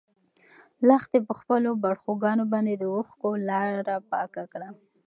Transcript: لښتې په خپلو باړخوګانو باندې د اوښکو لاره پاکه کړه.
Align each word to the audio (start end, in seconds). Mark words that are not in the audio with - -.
لښتې 0.87 1.19
په 1.27 1.33
خپلو 1.39 1.69
باړخوګانو 1.81 2.43
باندې 2.53 2.73
د 2.77 2.83
اوښکو 2.95 3.29
لاره 3.49 3.95
پاکه 4.11 4.43
کړه. 4.53 4.69